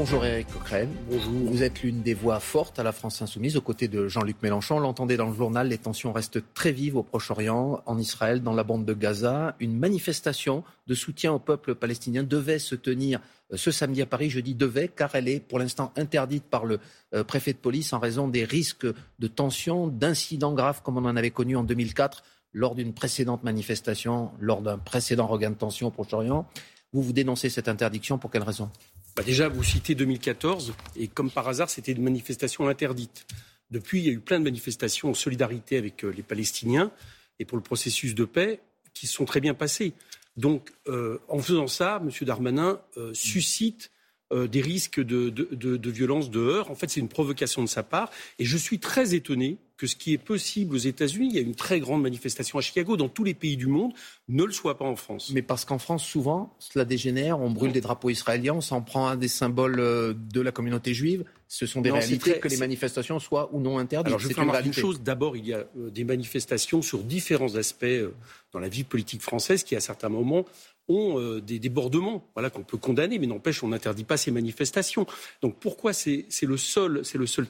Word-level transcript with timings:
Bonjour 0.00 0.24
Eric 0.24 0.46
Coquerel. 0.52 0.88
Bonjour. 1.10 1.32
Vous 1.50 1.64
êtes 1.64 1.82
l'une 1.82 2.02
des 2.02 2.14
voix 2.14 2.38
fortes 2.38 2.78
à 2.78 2.84
la 2.84 2.92
France 2.92 3.20
insoumise 3.20 3.56
aux 3.56 3.60
côtés 3.60 3.88
de 3.88 4.06
Jean-Luc 4.06 4.40
Mélenchon. 4.44 4.76
On 4.76 4.78
l'entendait 4.78 5.16
dans 5.16 5.26
le 5.26 5.34
journal, 5.34 5.66
les 5.66 5.76
tensions 5.76 6.12
restent 6.12 6.38
très 6.54 6.70
vives 6.70 6.96
au 6.96 7.02
Proche-Orient, 7.02 7.82
en 7.84 7.98
Israël, 7.98 8.40
dans 8.40 8.54
la 8.54 8.62
bande 8.62 8.84
de 8.84 8.94
Gaza. 8.94 9.56
Une 9.58 9.76
manifestation 9.76 10.62
de 10.86 10.94
soutien 10.94 11.32
au 11.32 11.40
peuple 11.40 11.74
palestinien 11.74 12.22
devait 12.22 12.60
se 12.60 12.76
tenir 12.76 13.18
euh, 13.52 13.56
ce 13.56 13.72
samedi 13.72 14.00
à 14.00 14.06
Paris. 14.06 14.30
Je 14.30 14.38
dis 14.38 14.54
devait 14.54 14.86
car 14.86 15.16
elle 15.16 15.26
est 15.26 15.40
pour 15.40 15.58
l'instant 15.58 15.92
interdite 15.96 16.44
par 16.44 16.64
le 16.64 16.78
euh, 17.12 17.24
préfet 17.24 17.52
de 17.52 17.58
police 17.58 17.92
en 17.92 17.98
raison 17.98 18.28
des 18.28 18.44
risques 18.44 18.86
de 18.86 19.26
tensions, 19.26 19.88
d'incidents 19.88 20.54
graves 20.54 20.80
comme 20.84 20.96
on 20.96 21.06
en 21.06 21.16
avait 21.16 21.32
connu 21.32 21.56
en 21.56 21.64
2004 21.64 22.22
lors 22.52 22.76
d'une 22.76 22.94
précédente 22.94 23.42
manifestation, 23.42 24.30
lors 24.38 24.62
d'un 24.62 24.78
précédent 24.78 25.26
regain 25.26 25.50
de 25.50 25.56
tension 25.56 25.88
au 25.88 25.90
Proche-Orient. 25.90 26.46
Vous 26.92 27.02
vous 27.02 27.12
dénoncez 27.12 27.50
cette 27.50 27.68
interdiction 27.68 28.16
pour 28.16 28.30
quelle 28.30 28.44
raison? 28.44 28.70
Bah, 29.18 29.24
déjà, 29.24 29.48
vous 29.48 29.64
citez 29.64 29.96
2014, 29.96 30.74
et 30.94 31.08
comme 31.08 31.28
par 31.28 31.48
hasard, 31.48 31.68
c'était 31.68 31.90
une 31.90 32.04
manifestation 32.04 32.68
interdite. 32.68 33.26
Depuis, 33.72 33.98
il 33.98 34.06
y 34.06 34.10
a 34.10 34.12
eu 34.12 34.20
plein 34.20 34.38
de 34.38 34.44
manifestations 34.44 35.10
en 35.10 35.14
solidarité 35.14 35.76
avec 35.76 36.04
euh, 36.04 36.10
les 36.16 36.22
Palestiniens 36.22 36.92
et 37.40 37.44
pour 37.44 37.58
le 37.58 37.64
processus 37.64 38.14
de 38.14 38.24
paix 38.24 38.60
qui 38.94 39.08
sont 39.08 39.24
très 39.24 39.40
bien 39.40 39.54
passées. 39.54 39.92
Donc, 40.36 40.70
euh, 40.86 41.18
en 41.26 41.40
faisant 41.40 41.66
ça, 41.66 42.00
M. 42.00 42.10
Darmanin 42.20 42.80
euh, 42.96 43.12
suscite 43.12 43.90
des 44.30 44.60
risques 44.60 45.00
de, 45.00 45.30
de, 45.30 45.90
violence, 45.90 46.30
de 46.30 46.40
heurts. 46.40 46.70
En 46.70 46.74
fait, 46.74 46.90
c'est 46.90 47.00
une 47.00 47.08
provocation 47.08 47.62
de 47.62 47.68
sa 47.68 47.82
part. 47.82 48.10
Et 48.38 48.44
je 48.44 48.56
suis 48.56 48.78
très 48.78 49.14
étonné 49.14 49.58
que 49.78 49.86
ce 49.86 49.94
qui 49.94 50.12
est 50.12 50.18
possible 50.18 50.74
aux 50.74 50.78
États-Unis, 50.78 51.28
il 51.30 51.36
y 51.36 51.38
a 51.38 51.42
une 51.42 51.54
très 51.54 51.78
grande 51.78 52.02
manifestation 52.02 52.58
à 52.58 52.60
Chicago, 52.60 52.96
dans 52.96 53.08
tous 53.08 53.22
les 53.22 53.32
pays 53.32 53.56
du 53.56 53.68
monde, 53.68 53.92
ne 54.28 54.42
le 54.42 54.50
soit 54.50 54.76
pas 54.76 54.84
en 54.84 54.96
France. 54.96 55.30
Mais 55.32 55.40
parce 55.40 55.64
qu'en 55.64 55.78
France, 55.78 56.04
souvent, 56.04 56.52
cela 56.58 56.84
dégénère, 56.84 57.38
on 57.40 57.50
brûle 57.50 57.70
des 57.70 57.80
drapeaux 57.80 58.10
israéliens, 58.10 58.54
on 58.54 58.60
s'en 58.60 58.82
prend 58.82 59.06
un 59.06 59.16
des 59.16 59.28
symboles 59.28 59.78
euh, 59.78 60.14
de 60.14 60.40
la 60.40 60.50
communauté 60.50 60.94
juive. 60.94 61.24
Ce 61.46 61.64
sont 61.64 61.80
des 61.80 61.92
réalités 61.92 62.40
que 62.40 62.48
les 62.48 62.56
manifestations 62.56 63.20
soient 63.20 63.48
ou 63.52 63.60
non 63.60 63.78
interdites. 63.78 64.08
Alors 64.08 64.18
je 64.18 64.28
vais 64.28 64.34
une, 64.34 64.66
une 64.66 64.72
chose. 64.72 65.00
D'abord, 65.00 65.36
il 65.36 65.46
y 65.46 65.54
a 65.54 65.64
euh, 65.78 65.90
des 65.90 66.04
manifestations 66.04 66.82
sur 66.82 67.04
différents 67.04 67.54
aspects 67.54 67.84
euh, 67.84 68.12
dans 68.52 68.58
la 68.58 68.68
vie 68.68 68.84
politique 68.84 69.22
française 69.22 69.62
qui, 69.62 69.76
à 69.76 69.80
certains 69.80 70.08
moments, 70.08 70.44
ont 70.88 71.18
euh, 71.18 71.40
des 71.40 71.58
débordements 71.58 72.24
voilà, 72.34 72.50
qu'on 72.50 72.62
peut 72.62 72.76
condamner, 72.76 73.18
mais 73.18 73.26
n'empêche, 73.26 73.62
on 73.62 73.68
n'interdit 73.68 74.04
pas 74.04 74.16
ces 74.16 74.30
manifestations. 74.30 75.06
Donc 75.42 75.56
pourquoi 75.60 75.92
c'est 75.92 76.26
le, 76.42 76.56
seul, 76.56 77.02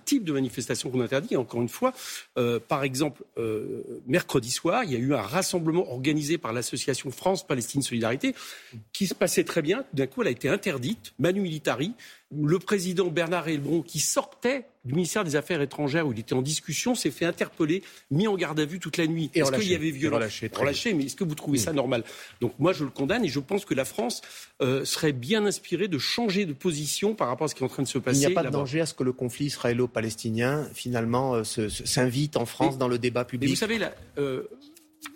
type 0.05 0.25
de 0.25 0.33
manifestation 0.33 0.91
qu'on 0.91 1.00
interdit? 1.00 1.36
Encore 1.36 1.62
une 1.62 1.69
fois, 1.69 1.92
euh, 2.36 2.59
par 2.59 2.84
exemple, 2.84 3.22
euh, 3.39 3.83
mercredi 4.06 4.50
soir, 4.50 4.84
il 4.84 4.92
y 4.92 4.97
a 4.97 4.98
eu 4.98 5.14
un 5.14 5.22
rassemblement 5.22 5.91
organisé 5.91 6.39
par 6.39 6.53
l'association 6.53 7.11
France-Palestine 7.11 7.83
Solidarité 7.83 8.34
qui 8.92 9.06
se 9.06 9.14
passait 9.14 9.44
très 9.44 9.62
bien. 9.62 9.84
D'un 9.92 10.06
coup, 10.06 10.22
elle 10.22 10.28
a 10.28 10.33
été 10.33 10.48
interdite, 10.48 11.12
manu 11.19 11.41
militari, 11.41 11.92
le 12.30 12.58
président 12.58 13.06
Bernard 13.06 13.48
Helbron, 13.48 13.82
qui 13.82 14.00
sortait 14.00 14.66
du 14.84 14.94
ministère 14.94 15.24
des 15.24 15.36
Affaires 15.36 15.62
étrangères 15.62 16.06
où 16.06 16.12
il 16.12 16.18
était 16.18 16.34
en 16.34 16.42
discussion, 16.42 16.94
s'est 16.94 17.10
fait 17.10 17.24
interpeller, 17.24 17.82
mis 18.10 18.26
en 18.26 18.36
garde 18.36 18.60
à 18.60 18.64
vue 18.64 18.78
toute 18.78 18.96
la 18.96 19.06
nuit. 19.06 19.30
Est-ce 19.34 19.50
qu'il 19.52 19.70
y 19.70 19.74
avait 19.74 19.90
violence 19.90 20.18
relâché, 20.18 20.50
relâché, 20.54 20.94
mais 20.94 21.04
est-ce 21.04 21.16
que 21.16 21.24
vous 21.24 21.34
trouvez 21.34 21.58
ça 21.58 21.72
normal 21.72 22.04
Donc 22.40 22.52
moi, 22.58 22.72
je 22.72 22.84
le 22.84 22.90
condamne 22.90 23.24
et 23.24 23.28
je 23.28 23.40
pense 23.40 23.64
que 23.64 23.74
la 23.74 23.84
France 23.84 24.20
euh, 24.60 24.84
serait 24.84 25.12
bien 25.12 25.46
inspirée 25.46 25.88
de 25.88 25.98
changer 25.98 26.44
de 26.44 26.52
position 26.52 27.14
par 27.14 27.28
rapport 27.28 27.46
à 27.46 27.48
ce 27.48 27.54
qui 27.54 27.62
est 27.62 27.66
en 27.66 27.70
train 27.70 27.82
de 27.82 27.88
se 27.88 27.98
passer. 27.98 28.20
Il 28.20 28.26
n'y 28.26 28.32
a 28.32 28.34
pas 28.34 28.44
de 28.46 28.50
danger 28.50 28.80
à 28.80 28.86
ce 28.86 28.94
que 28.94 29.04
le 29.04 29.12
conflit 29.12 29.46
israélo-palestinien, 29.46 30.68
finalement, 30.74 31.34
euh, 31.34 31.44
s'invite 31.44 32.36
en 32.36 32.46
France 32.46 32.76
dans 32.76 32.88
le 32.88 32.98
débat 32.98 33.24
public. 33.24 33.50
vous 33.50 33.56
savez, 33.56 33.78
euh, 34.18 34.42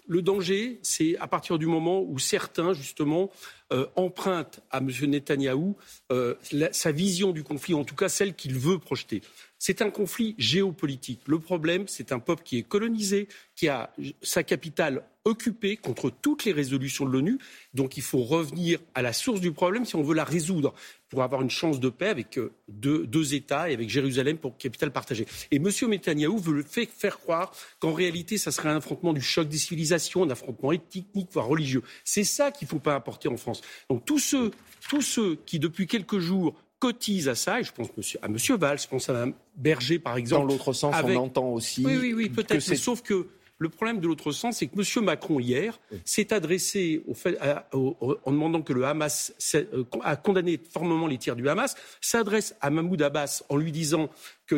le 0.06 0.22
danger, 0.22 0.78
c'est 0.83 1.16
à 1.19 1.27
partir 1.27 1.58
du 1.58 1.66
moment 1.66 2.02
où 2.02 2.19
certains, 2.19 2.72
justement, 2.72 3.30
euh, 3.72 3.86
empruntent 3.97 4.61
à 4.70 4.78
M. 4.78 4.91
Netanyahou 5.06 5.77
euh, 6.11 6.34
sa 6.72 6.93
vision 6.93 7.32
du 7.32 7.43
conflit, 7.43 7.75
en 7.75 7.84
tout 7.84 7.94
cas 7.94 8.09
celle 8.09 8.34
qu'il 8.34 8.54
veut 8.54 8.78
projeter. 8.78 9.22
C'est 9.59 9.81
un 9.81 9.91
conflit 9.91 10.34
géopolitique. 10.38 11.20
Le 11.26 11.38
problème, 11.38 11.87
c'est 11.88 12.12
un 12.12 12.19
peuple 12.19 12.43
qui 12.43 12.59
est 12.59 12.62
colonisé, 12.62 13.28
qui 13.54 13.69
a 13.69 13.93
sa 14.20 14.43
capitale 14.43 15.04
occupée 15.25 15.77
contre 15.77 16.10
toutes 16.10 16.44
les 16.44 16.53
résolutions 16.53 17.05
de 17.05 17.10
l'ONU. 17.10 17.38
Donc 17.75 17.97
il 17.97 18.03
faut 18.03 18.22
revenir 18.22 18.78
à 18.94 19.03
la 19.03 19.12
source 19.12 19.41
du 19.41 19.53
problème 19.53 19.84
si 19.84 19.97
on 19.97 20.03
veut 20.03 20.15
la 20.15 20.25
résoudre 20.25 20.75
pour 21.09 21.22
avoir 21.22 21.43
une 21.43 21.50
chance 21.50 21.78
de 21.78 21.91
paix 21.91 22.09
avec 22.09 22.38
euh, 22.38 22.53
deux, 22.69 23.34
États 23.34 23.71
et 23.71 23.75
avec 23.75 23.88
Jérusalem 23.88 24.38
pour 24.38 24.56
capitale 24.56 24.91
partagée. 24.91 25.27
Et 25.50 25.56
M. 25.56 25.69
Netanyahou 25.88 26.38
veut 26.38 26.62
faire 26.62 27.19
croire 27.19 27.53
qu'en 27.78 27.93
réalité, 27.93 28.38
ça 28.38 28.50
serait 28.50 28.71
un 28.71 28.77
affrontement 28.77 29.12
du 29.12 29.21
choc 29.21 29.49
des 29.49 29.59
civilisations, 29.59 30.25
un 30.25 30.31
affrontement 30.31 30.72
ethnique, 30.72 31.28
voire 31.32 31.47
religieux. 31.47 31.82
C'est 32.05 32.25
ça 32.25 32.50
qu'il 32.50 32.66
ne 32.66 32.71
faut 32.71 32.78
pas 32.78 32.94
apporter 32.94 33.28
en 33.28 33.37
France. 33.37 33.61
Donc 33.91 34.05
tous 34.05 34.19
ceux, 34.19 34.50
tous 34.88 35.03
ceux 35.03 35.37
qui, 35.47 35.59
depuis 35.59 35.87
quelques 35.87 36.19
jours, 36.19 36.55
cotisent 36.78 37.28
à 37.28 37.37
ça, 37.37 37.61
et 37.61 37.65
je 37.65 37.72
pense 37.72 37.91
à 38.21 38.27
M. 38.27 38.37
Valls, 38.59 38.81
je 38.81 38.88
pense 38.88 39.09
à 39.09 39.12
Mme 39.12 39.34
Berger, 39.55 40.00
par 40.00 40.16
exemple. 40.16 40.49
Dans 40.49 40.53
l'autre 40.53 40.72
sens, 40.72 40.97
on 41.05 41.16
entend 41.16 41.49
aussi. 41.50 41.84
Oui, 41.87 41.97
oui, 42.00 42.12
oui 42.12 42.28
peut-être. 42.28 42.61
Sauf 42.61 43.03
que 43.03 43.28
le 43.58 43.68
problème 43.68 44.00
de 44.00 44.06
l'autre 44.08 44.32
sens, 44.32 44.58
c'est 44.58 44.66
que 44.66 44.74
M. 44.76 45.04
Macron, 45.04 45.38
hier, 45.38 45.78
s'est 46.04 46.32
adressé 46.32 47.02
au 47.06 47.14
fait, 47.14 47.38
en 47.72 48.32
demandant 48.32 48.62
que 48.62 48.72
le 48.72 48.84
Hamas 48.84 49.32
euh, 49.54 49.84
a 50.02 50.16
condamné 50.16 50.60
formellement 50.70 51.06
les 51.06 51.18
tirs 51.18 51.36
du 51.36 51.48
Hamas, 51.48 51.76
s'adresse 52.00 52.56
à 52.60 52.70
Mahmoud 52.70 53.00
Abbas 53.00 53.44
en 53.48 53.56
lui 53.56 53.70
disant 53.70 54.10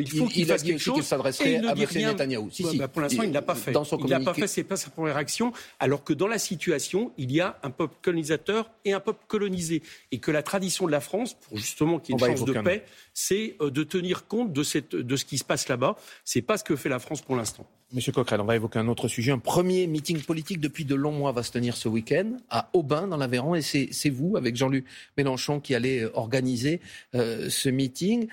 qu'il 0.02 0.18
faut 0.18 0.26
qu'il 0.26 0.46
fasse 0.46 0.62
quelque 0.62 0.78
chose. 0.78 1.02
s'adresserait 1.02 1.56
à 1.56 1.72
M. 1.72 1.86
Netanyahou. 1.94 2.50
Bah, 2.76 2.88
pour 2.88 3.02
l'instant, 3.02 3.22
il 3.22 3.28
ne 3.28 3.34
l'a 3.34 3.42
pas 3.42 3.54
fait. 3.54 3.72
il 3.72 4.06
n'a 4.06 4.20
pas 4.20 4.34
fait, 4.34 4.46
c'est 4.46 4.64
pas 4.64 4.76
sa 4.76 4.90
première 4.90 5.16
action, 5.16 5.52
alors 5.80 6.04
que 6.04 6.12
dans 6.12 6.28
la 6.28 6.38
situation, 6.38 7.12
il 7.18 7.32
y 7.32 7.40
a 7.40 7.58
un 7.62 7.70
peuple 7.70 7.94
colonisateur 8.02 8.70
et 8.84 8.92
un 8.92 9.00
peuple 9.00 9.24
colonisé. 9.28 9.82
Et 10.12 10.18
que 10.18 10.30
la 10.30 10.42
tradition 10.42 10.86
de 10.86 10.92
la 10.92 11.00
France, 11.00 11.34
pour 11.34 11.56
justement 11.56 11.98
qu'il 11.98 12.14
y 12.14 12.22
ait 12.22 12.28
une 12.28 12.36
chance 12.36 12.46
de 12.46 12.60
paix, 12.60 12.84
c'est 13.12 13.56
euh, 13.60 13.70
de 13.70 13.84
tenir 13.84 14.26
compte 14.26 14.52
de, 14.52 14.62
cette, 14.62 14.94
de 14.94 15.16
ce 15.16 15.24
qui 15.24 15.38
se 15.38 15.44
passe 15.44 15.68
là-bas. 15.68 15.96
C'est 16.24 16.42
pas 16.42 16.58
ce 16.58 16.64
que 16.64 16.76
fait 16.76 16.88
la 16.88 16.98
France 16.98 17.22
pour 17.22 17.36
l'instant. 17.36 17.66
Monsieur 17.92 18.10
Coquerel, 18.10 18.40
on 18.40 18.44
va 18.44 18.56
évoquer 18.56 18.80
un 18.80 18.88
autre 18.88 19.06
sujet. 19.06 19.30
Un 19.30 19.38
premier 19.38 19.86
meeting 19.86 20.20
politique 20.20 20.58
depuis 20.58 20.84
de 20.84 20.96
longs 20.96 21.12
mois 21.12 21.30
va 21.30 21.44
se 21.44 21.52
tenir 21.52 21.76
ce 21.76 21.88
week-end 21.88 22.38
à 22.50 22.68
Aubin, 22.72 23.06
dans 23.06 23.16
l'Aveyron. 23.16 23.54
Et 23.54 23.62
c'est 23.62 24.10
vous, 24.10 24.36
avec 24.36 24.56
Jean-Luc 24.56 24.84
Mélenchon, 25.16 25.60
qui 25.60 25.76
allez 25.76 26.00
euh, 26.00 26.10
organiser 26.14 26.80
euh, 27.14 27.48
ce 27.50 27.68
meeting. 27.68 28.26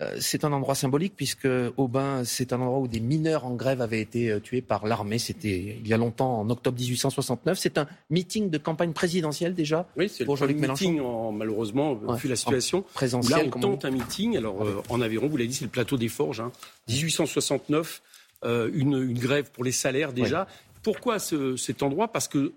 Euh, 0.00 0.16
c'est 0.20 0.44
un 0.44 0.52
endroit 0.52 0.74
symbolique 0.74 1.12
puisque 1.16 1.48
Aubin, 1.76 2.24
c'est 2.24 2.54
un 2.54 2.60
endroit 2.60 2.78
où 2.78 2.88
des 2.88 3.00
mineurs 3.00 3.44
en 3.44 3.54
grève 3.54 3.82
avaient 3.82 4.00
été 4.00 4.30
euh, 4.30 4.40
tués 4.40 4.62
par 4.62 4.86
l'armée. 4.86 5.18
C'était 5.18 5.78
il 5.80 5.86
y 5.86 5.92
a 5.92 5.98
longtemps, 5.98 6.40
en 6.40 6.48
octobre 6.48 6.78
1869. 6.78 7.58
C'est 7.58 7.76
un 7.76 7.86
meeting 8.08 8.48
de 8.48 8.56
campagne 8.56 8.92
présidentielle 8.92 9.54
déjà 9.54 9.86
Oui, 9.96 10.08
c'est 10.08 10.26
Mélenchon. 10.26 10.98
En, 11.00 11.32
malheureusement, 11.32 11.94
vu 11.94 12.28
la 12.28 12.36
situation. 12.36 12.82
Présentiel, 12.94 13.38
Là, 13.38 13.52
on 13.54 13.60
tente 13.60 13.84
un 13.84 13.90
meeting. 13.90 14.36
Alors, 14.36 14.64
euh, 14.64 14.82
en 14.88 15.00
Aveyron, 15.02 15.28
vous 15.28 15.36
l'avez 15.36 15.48
dit, 15.48 15.54
c'est 15.54 15.64
le 15.64 15.70
plateau 15.70 15.98
des 15.98 16.08
Forges. 16.08 16.42
1869, 16.88 18.02
hein. 18.42 18.68
une, 18.72 19.12
grève 19.12 19.50
pour 19.50 19.62
les 19.62 19.72
salaires 19.72 20.14
déjà. 20.14 20.46
Pourquoi 20.82 21.18
cet 21.18 21.82
endroit? 21.82 22.08
Parce 22.08 22.28
que 22.28 22.54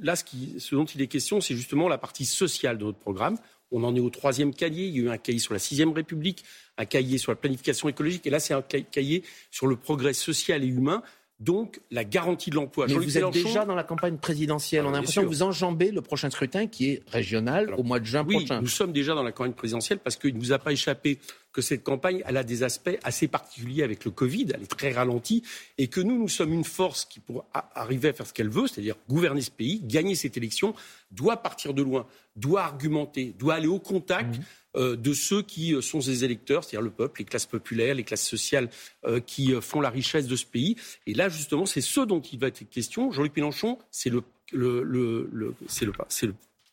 là, 0.00 0.14
ce, 0.16 0.24
ce 0.58 0.74
dont 0.74 0.84
il 0.84 1.02
est 1.02 1.08
question, 1.08 1.40
c'est 1.40 1.54
justement 1.54 1.88
la 1.88 1.98
partie 1.98 2.24
sociale 2.24 2.78
de 2.78 2.84
notre 2.84 2.98
programme. 2.98 3.36
On 3.72 3.82
en 3.84 3.94
est 3.96 4.00
au 4.00 4.10
troisième 4.10 4.54
cahier. 4.54 4.86
Il 4.86 4.96
y 4.96 5.00
a 5.00 5.02
eu 5.02 5.10
un 5.10 5.18
cahier 5.18 5.38
sur 5.38 5.52
la 5.52 5.58
sixième 5.58 5.92
République, 5.92 6.44
un 6.78 6.84
cahier 6.84 7.18
sur 7.18 7.32
la 7.32 7.36
planification 7.36 7.88
écologique, 7.88 8.26
et 8.26 8.30
là, 8.30 8.40
c'est 8.40 8.54
un 8.54 8.62
cahier 8.62 9.22
sur 9.50 9.66
le 9.66 9.76
progrès 9.76 10.12
social 10.12 10.64
et 10.64 10.68
humain. 10.68 11.02
Donc, 11.38 11.80
la 11.90 12.04
garantie 12.04 12.48
de 12.48 12.54
l'emploi. 12.54 12.86
Mais 12.86 12.94
vous 12.94 13.18
êtes 13.18 13.30
déjà 13.30 13.66
dans 13.66 13.74
la 13.74 13.84
campagne 13.84 14.16
présidentielle. 14.16 14.84
Ah, 14.86 14.88
On 14.88 14.92
a 14.92 14.96
l'impression 14.96 15.22
que 15.22 15.26
vous 15.26 15.42
enjambez 15.42 15.90
le 15.90 16.00
prochain 16.00 16.30
scrutin 16.30 16.66
qui 16.66 16.92
est 16.92 17.02
régional 17.10 17.74
au 17.74 17.82
mois 17.82 18.00
de 18.00 18.06
juin 18.06 18.24
oui, 18.26 18.36
prochain. 18.36 18.62
Nous 18.62 18.68
sommes 18.68 18.92
déjà 18.92 19.14
dans 19.14 19.22
la 19.22 19.32
campagne 19.32 19.52
présidentielle 19.52 19.98
parce 19.98 20.16
qu'il 20.16 20.32
ne 20.32 20.38
nous 20.38 20.52
a 20.52 20.58
pas 20.58 20.72
échappé 20.72 21.18
que 21.56 21.60
cette 21.62 21.84
campagne, 21.84 22.22
elle 22.26 22.36
a 22.36 22.44
des 22.44 22.62
aspects 22.62 22.98
assez 23.02 23.28
particuliers 23.28 23.82
avec 23.82 24.04
le 24.04 24.10
Covid, 24.10 24.48
elle 24.54 24.62
est 24.62 24.66
très 24.66 24.92
ralentie, 24.92 25.42
et 25.78 25.88
que 25.88 26.02
nous, 26.02 26.18
nous 26.18 26.28
sommes 26.28 26.52
une 26.52 26.64
force 26.64 27.06
qui, 27.06 27.18
pour 27.18 27.46
arriver 27.74 28.10
à 28.10 28.12
faire 28.12 28.26
ce 28.26 28.34
qu'elle 28.34 28.50
veut, 28.50 28.66
c'est-à-dire 28.66 28.96
gouverner 29.08 29.40
ce 29.40 29.50
pays, 29.50 29.80
gagner 29.82 30.14
cette 30.14 30.36
élection, 30.36 30.74
doit 31.10 31.38
partir 31.38 31.72
de 31.72 31.80
loin, 31.80 32.06
doit 32.36 32.64
argumenter, 32.64 33.34
doit 33.38 33.54
aller 33.54 33.68
au 33.68 33.78
contact. 33.78 34.36
Mmh. 34.36 34.42
Euh, 34.76 34.96
de 34.96 35.12
ceux 35.14 35.42
qui 35.42 35.74
euh, 35.74 35.80
sont 35.80 36.00
ses 36.00 36.24
électeurs, 36.24 36.62
c'est-à-dire 36.62 36.82
le 36.82 36.90
peuple, 36.90 37.20
les 37.20 37.24
classes 37.24 37.46
populaires, 37.46 37.94
les 37.94 38.04
classes 38.04 38.26
sociales 38.26 38.68
euh, 39.06 39.20
qui 39.20 39.52
font 39.60 39.80
la 39.80 39.90
richesse 39.90 40.26
de 40.26 40.36
ce 40.36 40.44
pays. 40.44 40.76
Et 41.06 41.14
là, 41.14 41.28
justement, 41.28 41.66
c'est 41.66 41.80
ce 41.80 42.00
dont 42.00 42.20
il 42.20 42.38
va 42.38 42.48
être 42.48 42.68
question. 42.68 43.10
Jean-Luc 43.10 43.34
Mélenchon, 43.36 43.78
c'est 43.90 44.10
le, 44.10 44.22
le, 44.52 44.82
le, 44.82 45.28
le, 45.32 45.54
c'est 45.68 45.86
le 45.86 45.92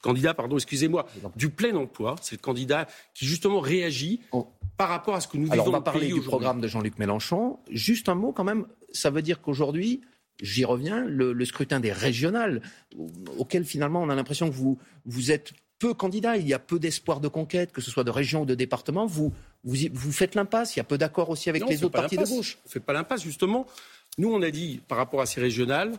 candidat, 0.01 0.33
pardon, 0.33 0.57
excusez-moi, 0.57 1.07
du 1.35 1.49
plein 1.49 1.75
emploi. 1.75 2.15
C'est 2.21 2.35
le 2.35 2.41
candidat 2.41 2.87
qui 3.13 3.25
justement 3.25 3.61
réagit 3.61 4.19
par 4.77 4.89
rapport 4.89 5.15
à 5.15 5.21
ce 5.21 5.27
que 5.27 5.37
nous 5.37 5.51
Alors 5.51 5.65
vivons. 5.65 5.77
on 5.77 5.79
va 5.79 5.83
parler 5.83 6.11
du 6.11 6.21
programme 6.21 6.59
de 6.59 6.67
Jean-Luc 6.67 6.99
Mélenchon. 6.99 7.57
Juste 7.69 8.09
un 8.09 8.15
mot 8.15 8.33
quand 8.33 8.43
même. 8.43 8.65
Ça 8.91 9.09
veut 9.09 9.21
dire 9.21 9.41
qu'aujourd'hui, 9.41 10.01
j'y 10.41 10.65
reviens, 10.65 11.05
le, 11.05 11.45
scrutin 11.45 11.79
des 11.79 11.91
régionales, 11.91 12.61
auquel 13.37 13.63
finalement 13.63 14.01
on 14.01 14.09
a 14.09 14.15
l'impression 14.15 14.49
que 14.49 14.53
vous, 14.53 14.77
vous 15.05 15.31
êtes 15.31 15.53
peu 15.83 15.93
candidats, 15.93 16.37
il 16.37 16.47
y 16.47 16.53
a 16.53 16.59
peu 16.59 16.79
d'espoir 16.79 17.19
de 17.19 17.27
conquête, 17.27 17.73
que 17.73 17.81
ce 17.81 17.91
soit 17.91 18.05
de 18.05 18.09
région 18.09 18.43
ou 18.43 18.45
de 18.45 18.55
département. 18.55 19.05
Vous, 19.05 19.33
vous, 19.65 19.75
vous 19.91 20.11
faites 20.13 20.33
l'impasse. 20.33 20.77
Il 20.77 20.79
y 20.79 20.81
a 20.81 20.85
peu 20.85 20.97
d'accord 20.97 21.29
aussi 21.29 21.49
avec 21.49 21.67
les 21.67 21.83
autres 21.83 21.91
partis 21.91 22.15
de 22.15 22.23
gauche. 22.23 22.57
On 22.63 22.69
ne 22.69 22.71
fait 22.71 22.79
pas 22.79 22.93
l'impasse, 22.93 23.21
justement. 23.21 23.67
Nous, 24.17 24.33
on 24.33 24.41
a 24.41 24.49
dit, 24.49 24.79
par 24.87 24.97
rapport 24.97 25.19
à 25.19 25.25
ces 25.25 25.41
régionales, 25.41 25.91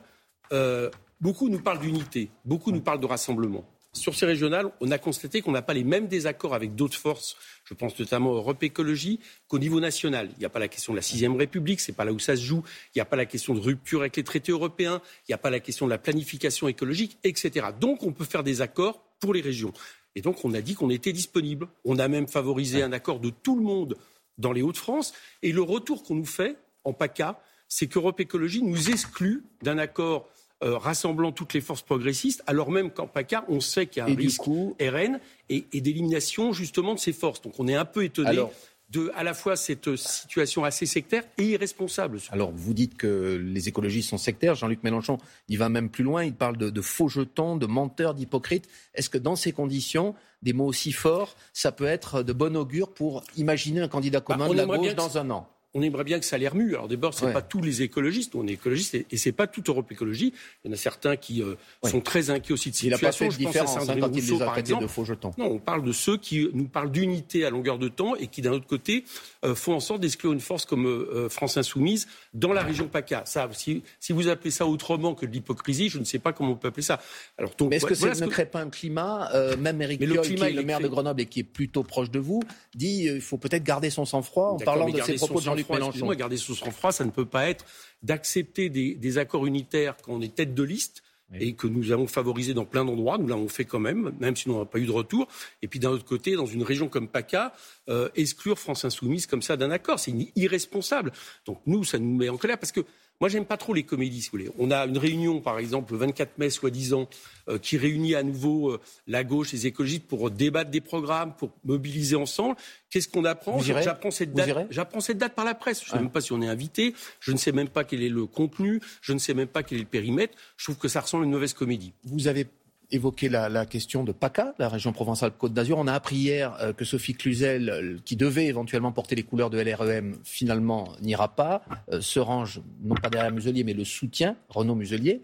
euh, 0.55 0.89
beaucoup 1.21 1.51
nous 1.51 1.61
parlent 1.61 1.81
d'unité, 1.81 2.31
beaucoup 2.47 2.73
nous 2.73 2.81
parlent 2.81 3.01
de 3.01 3.05
rassemblement. 3.05 3.63
sur 3.93 4.15
ces 4.15 4.25
régionales, 4.25 4.71
on 4.81 4.91
a 4.91 4.97
constaté 4.97 5.43
qu'on 5.43 5.53
n'a 5.53 5.61
pas 5.61 5.75
les 5.75 5.85
mêmes 5.85 6.09
désaccords 6.09 6.55
avec 6.55 6.75
d'autres 6.75 6.97
forces. 6.97 7.37
Je 7.65 7.75
pense 7.75 7.97
notamment 7.99 8.31
à 8.31 8.37
Europe 8.37 8.63
Écologie 8.63 9.21
qu'au 9.49 9.59
niveau 9.59 9.81
national. 9.81 10.31
Il 10.37 10.39
n'y 10.39 10.47
a 10.47 10.49
pas 10.49 10.61
la 10.61 10.69
question 10.69 10.95
de 10.95 10.97
la 10.97 11.03
sixième 11.03 11.37
République, 11.37 11.81
c'est 11.81 11.93
pas 11.93 12.07
là 12.07 12.13
où 12.13 12.19
ça 12.19 12.37
se 12.37 12.43
joue. 12.43 12.63
Il 12.95 12.99
n'y 12.99 13.03
a 13.03 13.05
pas 13.05 13.17
la 13.17 13.27
question 13.27 13.55
de 13.55 13.61
rupture 13.61 14.01
avec 14.01 14.17
les 14.17 14.25
traités 14.25 14.51
européens. 14.51 15.03
Il 15.29 15.31
n'y 15.31 15.35
a 15.35 15.39
pas 15.39 15.51
la 15.51 15.61
question 15.61 15.85
de 15.85 15.91
la 15.91 15.99
planification 15.99 16.69
écologique, 16.69 17.19
etc. 17.23 17.67
Donc, 17.79 18.03
on 18.03 18.13
peut 18.13 18.25
faire 18.25 18.43
des 18.43 18.63
accords 18.63 19.05
pour 19.25 19.33
les 19.33 19.41
régions. 19.41 19.73
Et 20.17 20.21
donc, 20.21 20.45
on 20.45 20.53
a 20.53 20.61
dit 20.61 20.75
qu'on 20.75 20.91
était 20.91 21.15
disponible. 21.15 21.67
On 21.87 21.99
a 21.99 22.09
même 22.09 22.29
favorisé 22.29 22.83
un 22.83 22.93
accord 22.93 23.21
de 23.21 23.31
tout 23.31 23.57
le 23.57 23.63
monde 23.63 23.97
dans 24.37 24.53
les 24.53 24.61
Hauts-de-France. 24.61 25.15
Et 25.43 25.51
le 25.51 25.63
retour 25.63 26.03
qu'on 26.03 26.15
nous 26.17 26.27
fait 26.27 26.59
en 26.85 26.93
PACA, 26.93 27.41
c'est 27.67 27.87
qu'Europe 27.87 28.21
Écologie 28.21 28.63
nous 28.63 28.91
exclut 28.91 29.45
d'un 29.63 29.79
accord 29.79 30.29
euh, 30.63 30.77
rassemblant 30.77 31.33
toutes 31.33 31.55
les 31.55 31.63
forces 31.63 31.81
progressistes, 31.83 32.43
alors 32.47 32.71
même 32.71 32.91
qu'en 32.91 33.07
PACA, 33.07 33.47
on 33.49 33.61
sait 33.61 33.87
qu'il 33.87 34.01
y 34.01 34.07
a 34.07 34.13
un 34.13 34.15
risque 34.15 34.43
RN 34.45 35.19
et, 35.49 35.65
d'élimination 35.81 36.53
justement 36.53 36.93
de 36.93 36.99
ces 36.99 37.15
forces. 37.15 37.41
Donc 37.41 37.55
on 37.59 37.67
est 37.67 37.75
un 37.75 37.87
peu 37.87 38.05
étonné. 38.05 38.43
De 38.91 39.11
à 39.15 39.23
la 39.23 39.35
fois 39.35 39.57
cette 39.57 39.97
situation 39.97 40.65
assez 40.65 40.87
sectaire 40.87 41.25
et 41.39 41.45
irresponsable. 41.45 42.19
Alors, 42.31 42.53
vous 42.55 42.75
dites 42.75 42.97
que 42.97 43.41
les 43.43 43.69
écologistes 43.69 44.11
sont 44.11 44.19
sectaires. 44.19 44.55
Jean-Luc 44.55 44.83
Mélenchon, 44.83 45.19
il 45.49 45.59
va 45.59 45.69
même 45.69 45.89
plus 45.89 46.05
loin. 46.05 46.25
Il 46.25 46.35
parle 46.35 46.57
de, 46.57 46.81
faux 46.81 47.09
jetons, 47.09 47.57
de 47.57 47.67
menteurs, 47.67 48.15
d'hypocrites. 48.15 48.69
Est-ce 48.95 49.11
que 49.11 49.19
dans 49.19 49.37
ces 49.37 49.53
conditions, 49.53 50.15
des 50.43 50.53
mots 50.53 50.67
aussi 50.67 50.93
forts, 50.93 51.37
ça 51.53 51.73
peut 51.73 51.87
être 51.87 52.23
de 52.23 52.33
bon 52.33 52.57
augure 52.57 52.93
pour 52.93 53.25
imaginer 53.37 53.81
un 53.81 53.89
candidat 53.89 54.21
bah, 54.21 54.27
commun 54.27 54.49
de 54.49 54.55
la 54.55 54.67
gauche 54.67 54.95
dans 54.95 55.19
un 55.19 55.31
an? 55.31 55.49
On 55.75 55.83
aimerait 55.83 56.05
bien 56.05 56.21
que 56.21 56.25
ça 56.25 56.39
l'air 56.39 56.55
mu. 56.55 56.75
Alors 56.75 56.89
d'abord, 56.89 57.15
c'est 57.15 57.33
pas 57.33 57.43
tous 57.43 57.61
les 57.61 57.83
écologistes, 57.83 58.35
on 58.37 58.47
est 58.47 58.53
écologistes 58.53 58.95
et, 58.95 59.17
c'est 59.17 59.33
pas 59.33 59.47
toute 59.47 59.69
Europe 59.69 59.91
écologie. 59.91 60.33
Il 60.65 60.69
y 60.69 60.71
en 60.71 60.75
a 60.75 60.77
certains 60.77 61.17
qui 61.17 61.43
euh, 61.43 61.55
sont 61.83 62.01
très 62.01 62.31
inquiets 62.31 62.53
aussi 62.53 62.71
de 62.71 62.77
cette 62.77 62.93
situation. 62.93 63.27
Il 63.27 63.29
n'a 63.29 63.29
pas 63.29 63.33
fait 63.33 63.43
de 63.43 63.47
différence 63.47 63.89
hein, 63.89 63.97
quand 64.01 64.17
il 64.17 64.31
les 64.31 64.43
a 64.43 64.47
traités 64.47 64.77
de 64.77 64.87
faux 64.87 65.05
jetons. 65.05 65.33
Non, 65.37 65.47
on 65.47 65.59
parle 65.59 65.83
de 65.83 65.93
ceux 65.93 66.17
qui 66.17 66.49
nous 66.53 66.69
parlent 66.69 66.93
d'unité 66.93 67.45
à 67.45 67.51
longueur 67.51 67.79
de 67.79 67.89
temps 67.89 68.15
et 68.15 68.29
qui, 68.29 68.41
d'un 68.41 68.53
autre 68.53 68.67
côté, 68.67 69.05
euh, 69.45 69.55
font 69.55 69.75
en 69.75 69.81
sorte 69.81 70.01
d'exclure 70.01 70.33
une 70.33 70.41
force 70.41 70.65
comme 70.65 70.87
euh, 70.87 71.29
France 71.29 71.57
Insoumise 71.57 72.07
dans 72.35 72.53
la 72.53 72.63
région 72.63 72.87
PACA. 72.87 73.25
Ça, 73.27 73.49
si, 73.53 73.83
si, 73.99 74.13
vous 74.13 74.29
appelez 74.29 74.51
ça 74.53 74.67
autrement 74.67 75.15
que 75.15 75.27
de 75.27 75.33
l'hypocrisie, 75.33 75.89
je 75.89 75.99
ne 75.99 76.05
sais 76.05 76.21
pas 76.21 76.33
comment 76.33 76.53
on 76.53 76.57
peut 76.57 76.69
appeler 76.69 76.83
ça. 76.83 77.01
Alors, 77.37 77.53
donc, 77.57 77.71
Mais 77.71 77.77
est-ce 77.77 77.87
que 77.87 77.95
ça 77.95 78.15
ne 78.15 78.27
crée 78.27 78.47
pas 78.47 78.61
un 78.61 78.71
climat 78.71 79.31
Même 79.59 79.83
Eric 79.83 80.01
Piolle, 80.01 80.21
qui 80.21 80.35
est 80.35 80.53
le 80.53 80.63
maire 80.63 80.81
de 80.81 80.89
Grenoble 80.89 81.21
et 81.21 81.27
qui 81.27 81.41
est 81.41 81.45
plutôt 81.45 81.83
proche 81.83 82.11
de 82.11 82.21
vous, 82.21 82.43
dit 82.75 83.03
qu'il 83.03 83.21
faut 83.21 83.39
peut-être 83.39 83.65
garder 83.65 83.91
son 83.91 84.05
sang-froid 84.05 84.51
en 84.51 84.59
parlant 84.59 84.89
de 84.89 85.01
ces 85.01 85.15
propos 85.15 85.41
de 85.41 85.45
Jean-Luc 85.45 85.64
Mélenchon 85.73 86.13
sous 86.37 86.55
sang-froid, 86.55 86.93
ça 86.93 87.05
ne 87.05 87.11
peut 87.11 87.25
pas 87.25 87.49
être 87.49 87.65
d'accepter 88.03 88.69
des, 88.69 89.19
accords 89.19 89.47
unitaires 89.47 89.97
quand 90.03 90.13
on 90.13 90.21
est 90.21 90.35
tête 90.35 90.55
de 90.55 90.63
liste 90.63 91.03
et 91.41 91.55
que 91.55 91.67
nous 91.67 91.91
avons 91.91 92.07
favorisé 92.07 92.55
dans 92.55 92.65
plein 92.65 92.85
d'endroits. 92.85 93.19
Nous 93.19 93.27
l'avons 93.27 93.49
fait 93.49 93.65
quand 93.65 93.81
même, 93.81 94.13
même 94.21 94.37
si 94.37 94.49
nous 94.49 94.55
n'avons 94.55 94.67
pas 94.67 94.79
eu 94.79 94.87
de 94.87 94.93
retour. 94.93 95.27
Et 95.63 95.69
puis 95.69 95.81
d'un 95.81 95.91
autre 95.91 96.05
côté, 96.05 96.37
dans 96.37 96.47
une 96.47 96.63
région 96.63 96.89
comme 96.89 97.09
PACA, 97.09 97.55
euh, 97.89 98.09
exclure 98.15 98.59
France 98.59 98.85
Insoumise 98.85 99.27
comme 99.27 99.43
ça 99.43 99.57
d'un 99.57 99.71
accord, 99.71 99.99
c'est 99.99 100.15
irresponsable. 100.37 101.13
Donc 101.47 101.61
nous, 101.67 101.83
ça 101.83 101.99
nous 101.99 102.17
met 102.17 102.29
en 102.29 102.37
colère 102.37 102.59
parce 102.59 102.73
que 102.73 102.81
moi, 103.21 103.29
j'aime 103.29 103.45
pas 103.45 103.57
trop 103.57 103.75
les 103.75 103.85
comédies, 103.85 104.23
si 104.23 104.29
vous 104.29 104.39
voulez. 104.39 104.51
On 104.59 104.71
a 104.71 104.85
une 104.87 104.99
réunion, 104.99 105.41
par 105.41 105.59
exemple, 105.59 105.93
le 105.93 105.99
24 105.99 106.39
mai, 106.39 106.51
soi-disant, 106.51 107.09
euh, 107.49 107.59
qui 107.59 107.77
réunit 107.77 108.15
à 108.15 108.23
nouveau 108.23 108.73
euh, 108.73 108.81
la 109.07 109.23
gauche, 109.25 109.53
les 109.53 109.67
écologistes, 109.67 110.05
pour 110.07 110.31
débattre 110.31 110.71
des 110.71 110.81
programmes, 110.81 111.35
pour 111.35 111.51
mobiliser 111.65 112.17
ensemble. 112.17 112.57
Qu'est-ce 112.91 113.09
qu'on 113.09 113.25
apprend 113.25 113.59
J'apprends 113.61 114.11
cette 114.11 114.33
date. 114.33 114.67
J'apprends 114.71 115.01
cette 115.01 115.19
date 115.19 115.35
par 115.35 115.45
la 115.45 115.55
presse. 115.55 115.81
Je 115.81 115.87
ne 115.87 115.91
sais 115.91 115.99
même 115.99 116.11
pas 116.11 116.21
si 116.21 116.33
on 116.33 116.43
est 116.43 116.49
invité. 116.49 116.95
Je 117.21 117.33
ne 117.33 117.37
sais 117.37 117.53
même 117.53 117.69
pas 117.69 117.85
quel 117.85 118.03
est 118.03 118.09
le 118.09 118.27
contenu. 118.27 118.81
Je 119.01 119.13
ne 119.13 119.19
sais 119.19 119.35
même 119.35 119.49
pas 119.49 119.63
quel 119.63 119.79
est 119.79 119.83
le 119.83 119.87
périmètre. 119.87 120.35
Je 120.57 120.65
trouve 120.65 120.77
que 120.77 120.89
ça 120.89 121.01
ressemble 121.01 121.25
à 121.25 121.27
une 121.27 121.33
mauvaise 121.33 121.55
comédie. 121.55 121.93
Vous 122.05 122.27
avez 122.27 122.47
évoqué 122.91 123.29
la, 123.29 123.67
question 123.67 124.05
de 124.05 124.13
PACA, 124.13 124.55
la 124.59 124.69
région 124.69 124.93
Provence-Alpes-Côte 124.93 125.53
d'Azur. 125.53 125.79
On 125.79 125.87
a 125.87 125.93
appris 125.93 126.17
hier 126.17 126.57
euh, 126.61 126.73
que 126.73 126.85
Sophie 126.85 127.15
Cluzel, 127.15 127.71
euh, 127.71 127.97
qui 128.05 128.17
devait 128.17 128.47
éventuellement 128.47 128.93
porter 128.93 129.15
les 129.15 129.23
couleurs 129.23 129.51
de 129.51 129.59
LREM, 129.59 130.17
finalement 130.25 130.93
n'ira 131.01 131.35
pas, 131.35 131.63
euh, 131.93 132.01
se 132.01 132.21
range 132.21 132.61
non 132.83 132.95
pas 132.95 133.11
derrière 133.11 133.33
Muselier, 133.33 133.65
mais 133.65 133.75
le 133.75 133.85
soutien, 133.85 134.37
Renaud 134.49 134.75
Muselier. 134.75 135.23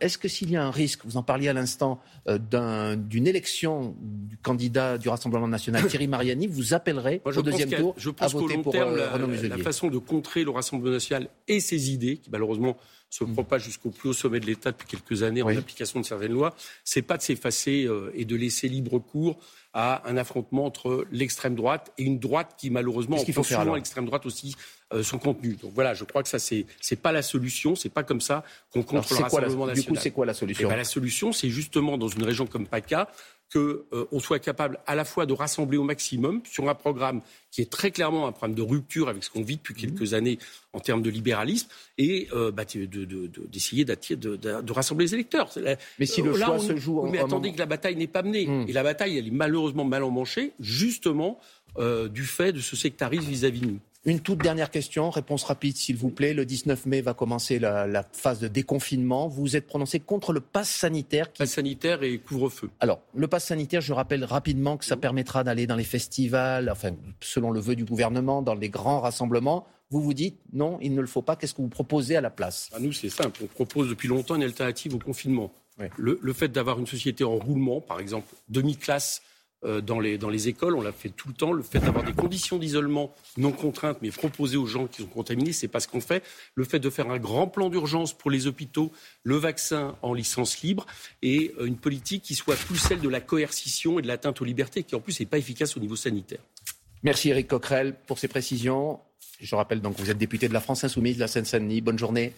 Est-ce 0.00 0.18
que 0.18 0.28
s'il 0.28 0.50
y 0.50 0.56
a 0.56 0.62
un 0.62 0.70
risque, 0.70 1.06
vous 1.06 1.16
en 1.16 1.22
parliez 1.22 1.48
à 1.48 1.54
l'instant, 1.54 2.02
d'une 2.28 3.26
élection 3.26 3.96
du 3.98 4.36
candidat 4.36 4.98
du 4.98 5.08
Rassemblement 5.08 5.48
national, 5.48 5.86
Thierry 5.86 6.06
Mariani, 6.06 6.48
vous 6.48 6.74
appellerez 6.74 7.22
au 7.24 7.40
deuxième 7.40 7.70
tour 7.70 7.96
à 8.18 8.28
voter 8.28 8.58
pour 8.58 8.74
Renaud 8.74 9.26
Muselier 9.26 9.48
La 9.48 9.56
façon 9.56 9.88
de 9.88 9.96
contrer 9.96 10.44
le 10.44 10.50
Rassemblement 10.50 10.92
national 10.92 11.30
et 11.48 11.60
ses 11.60 11.92
idées, 11.92 12.18
qui 12.18 12.28
malheureusement 12.28 12.76
se 13.10 13.24
propage 13.24 13.64
jusqu'au 13.64 13.90
plus 13.90 14.10
haut 14.10 14.14
sommet 14.14 14.40
de 14.40 14.46
l'État 14.46 14.70
depuis 14.70 14.86
quelques 14.86 15.22
années 15.24 15.42
en 15.42 15.48
application 15.48 16.00
de 16.00 16.06
certaines 16.06 16.32
lois, 16.32 16.54
c'est 16.84 17.02
pas 17.02 17.16
de 17.16 17.22
s'effacer 17.22 17.84
euh, 17.84 18.12
et 18.14 18.24
de 18.24 18.36
laisser 18.36 18.68
libre 18.68 19.00
cours 19.00 19.38
à 19.72 20.08
un 20.08 20.16
affrontement 20.16 20.64
entre 20.64 21.06
l'extrême 21.10 21.54
droite 21.54 21.92
et 21.98 22.04
une 22.04 22.18
droite 22.18 22.54
qui 22.56 22.70
malheureusement 22.70 23.16
en 23.16 23.42
souvent 23.42 23.74
l'extrême 23.74 24.06
droite 24.06 24.26
aussi 24.26 24.56
euh, 24.92 25.02
son 25.02 25.18
contenu. 25.18 25.54
Donc 25.54 25.72
voilà, 25.74 25.94
je 25.94 26.04
crois 26.04 26.22
que 26.22 26.28
ça 26.28 26.38
c'est 26.38 26.66
c'est 26.80 26.96
pas 26.96 27.12
la 27.12 27.22
solution, 27.22 27.76
c'est 27.76 27.88
pas 27.88 28.02
comme 28.02 28.20
ça 28.20 28.44
qu'on 28.72 28.82
contre 28.82 29.14
le 29.14 29.22
Rassemblement 29.22 29.66
national. 29.66 29.74
Du 29.74 29.82
coup, 29.84 29.96
c'est 29.96 30.10
quoi 30.10 30.26
la 30.26 30.34
solution 30.34 30.68
eh 30.68 30.70
ben, 30.70 30.76
La 30.76 30.84
solution, 30.84 31.32
c'est 31.32 31.50
justement 31.50 31.98
dans 31.98 32.08
une 32.08 32.24
région 32.24 32.46
comme 32.46 32.66
PACA 32.66 33.08
qu'on 33.52 33.78
euh, 33.92 34.20
soit 34.20 34.38
capable 34.38 34.78
à 34.86 34.94
la 34.94 35.04
fois 35.04 35.26
de 35.26 35.32
rassembler 35.32 35.76
au 35.76 35.82
maximum 35.82 36.40
sur 36.44 36.68
un 36.68 36.74
programme 36.74 37.20
qui 37.50 37.62
est 37.62 37.70
très 37.70 37.90
clairement 37.90 38.28
un 38.28 38.32
programme 38.32 38.54
de 38.54 38.62
rupture 38.62 39.08
avec 39.08 39.24
ce 39.24 39.30
qu'on 39.30 39.42
vit 39.42 39.56
depuis 39.56 39.74
mmh. 39.74 39.90
quelques 39.90 40.14
années 40.14 40.38
en 40.72 40.78
termes 40.78 41.02
de 41.02 41.10
libéralisme 41.10 41.68
et 41.98 42.28
euh, 42.32 42.52
bah, 42.52 42.64
d'essayer 42.64 43.84
de, 43.84 43.94
de, 44.14 44.36
de, 44.36 44.72
rassembler 44.72 45.06
les 45.06 45.14
électeurs. 45.14 45.50
Mais 45.98 46.06
si 46.06 46.22
le 46.22 46.34
choix 46.34 46.58
se 46.60 46.76
joue... 46.76 47.02
mais 47.10 47.18
attendez 47.18 47.52
que 47.52 47.58
la 47.58 47.66
bataille 47.66 47.96
n'est 47.96 48.06
pas 48.06 48.22
menée. 48.22 48.46
Mmh. 48.46 48.66
Et 48.68 48.72
la 48.72 48.84
bataille, 48.84 49.18
elle 49.18 49.26
est 49.26 49.32
malheureusement 49.32 49.84
mal 49.84 50.04
emmanchée, 50.04 50.52
justement 50.60 51.40
euh, 51.78 52.08
du 52.08 52.24
fait 52.24 52.52
de 52.52 52.60
ce 52.60 52.76
sectarisme 52.76 53.28
vis-à-vis 53.28 53.60
de 53.60 53.66
nous. 53.66 53.80
Une 54.06 54.20
toute 54.20 54.38
dernière 54.38 54.70
question, 54.70 55.10
réponse 55.10 55.44
rapide 55.44 55.76
s'il 55.76 55.96
vous 55.96 56.08
plaît. 56.08 56.32
Le 56.32 56.46
19 56.46 56.86
mai 56.86 57.02
va 57.02 57.12
commencer 57.12 57.58
la, 57.58 58.02
phase 58.12 58.40
de 58.40 58.48
déconfinement. 58.48 59.28
Vous 59.28 59.56
êtes 59.56 59.66
prononcé 59.66 60.00
contre 60.00 60.32
le 60.32 60.40
pass 60.40 60.70
sanitaire. 60.70 61.30
Qui... 61.30 61.40
Pass 61.40 61.50
sanitaire 61.52 62.02
et 62.02 62.16
couvre-feu. 62.16 62.70
Alors, 62.80 63.00
le 63.14 63.28
pass 63.28 63.44
sanitaire, 63.44 63.82
je 63.82 63.92
rappelle 63.92 64.24
rapidement 64.24 64.78
que 64.78 64.86
ça 64.86 64.96
permettra 64.96 65.44
d'aller 65.44 65.66
dans 65.66 65.76
les 65.76 65.84
festivals, 65.84 66.70
enfin, 66.70 66.92
selon 67.20 67.50
le 67.50 67.60
vœu 67.60 67.76
du 67.76 67.84
gouvernement, 67.84 68.40
dans 68.40 68.54
les 68.54 68.70
grands 68.70 69.00
rassemblements. 69.00 69.66
Vous 69.90 70.00
vous 70.00 70.14
dites 70.14 70.38
non, 70.54 70.78
il 70.80 70.94
ne 70.94 71.02
le 71.02 71.06
faut 71.06 71.20
pas. 71.20 71.36
Qu'est-ce 71.36 71.52
que 71.52 71.60
vous 71.60 71.68
proposez 71.68 72.16
à 72.16 72.22
la 72.22 72.30
place? 72.30 72.70
À 72.72 72.76
ah, 72.76 72.80
Nous, 72.80 72.92
c'est 72.92 73.10
simple. 73.10 73.38
On 73.42 73.48
propose 73.48 73.90
depuis 73.90 74.08
longtemps 74.08 74.36
une 74.36 74.44
alternative 74.44 74.94
au 74.94 74.98
confinement. 74.98 75.52
Le, 75.96 76.18
le, 76.22 76.32
fait 76.34 76.48
d'avoir 76.48 76.78
une 76.78 76.86
société 76.86 77.24
en 77.24 77.36
roulement, 77.36 77.80
par 77.80 78.00
exemple, 78.00 78.34
demi-classe 78.50 79.22
dans 79.62 80.00
les, 80.00 80.16
dans 80.16 80.30
les 80.30 80.48
écoles, 80.48 80.74
on 80.74 80.80
l'a 80.80 80.92
fait 80.92 81.10
tout 81.10 81.28
le 81.28 81.34
temps. 81.34 81.52
Le 81.52 81.62
fait 81.62 81.80
d'avoir 81.80 82.04
des 82.04 82.12
conditions 82.12 82.58
d'isolement 82.58 83.14
non 83.36 83.52
contraintes, 83.52 83.98
mais 84.00 84.10
proposées 84.10 84.56
aux 84.56 84.66
gens 84.66 84.86
qui 84.86 85.02
sont 85.02 85.08
contaminés, 85.08 85.52
c'est 85.52 85.68
pas 85.68 85.80
ce 85.80 85.88
qu'on 85.88 86.00
fait. 86.00 86.22
Le 86.54 86.64
fait 86.64 86.78
de 86.78 86.88
faire 86.88 87.10
un 87.10 87.18
grand 87.18 87.46
plan 87.46 87.68
d'urgence 87.68 88.12
pour 88.12 88.30
les 88.30 88.46
hôpitaux, 88.46 88.92
le 89.22 89.36
vaccin 89.36 89.96
en 90.02 90.14
licence 90.14 90.60
libre 90.62 90.86
et 91.22 91.54
euh, 91.58 91.66
une 91.66 91.76
politique 91.76 92.22
qui 92.22 92.34
soit 92.34 92.56
plus 92.56 92.78
celle 92.78 93.00
de 93.00 93.08
la 93.08 93.20
coercition 93.20 93.98
et 93.98 94.02
de 94.02 94.08
l'atteinte 94.08 94.40
aux 94.40 94.44
libertés, 94.44 94.82
qui 94.82 94.94
en 94.94 95.00
plus 95.00 95.18
n'est 95.20 95.26
pas 95.26 95.38
efficace 95.38 95.76
au 95.76 95.80
niveau 95.80 95.96
sanitaire. 95.96 96.40
Merci 97.02 97.30
Eric 97.30 97.48
Coquerel 97.48 97.96
pour 98.06 98.18
ces 98.18 98.28
précisions. 98.28 99.00
Je 99.40 99.54
rappelle 99.54 99.80
donc 99.80 99.96
que 99.96 100.02
vous 100.02 100.10
êtes 100.10 100.18
député 100.18 100.48
de 100.48 100.52
la 100.52 100.60
France 100.60 100.84
Insoumise, 100.84 101.16
de 101.16 101.20
la 101.20 101.28
Seine-Saint-Denis. 101.28 101.80
Bonne 101.80 101.98
journée 101.98 102.28